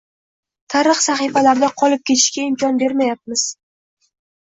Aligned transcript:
tarix 0.73 1.03
sahifalarida 1.09 1.71
qolib 1.83 2.03
ketishga 2.11 2.49
imkon 2.49 2.83
bermayapmiz. 2.83 3.49